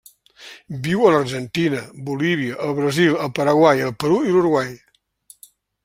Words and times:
Viu 0.87 1.03
a 1.07 1.11
l'Argentina, 1.15 1.83
Bolívia, 2.09 2.57
el 2.69 2.75
Brasil, 2.81 3.21
el 3.27 3.33
Paraguai, 3.41 3.87
el 3.91 3.97
Perú 4.07 4.19
i 4.25 4.33
l'Uruguai. 4.35 4.77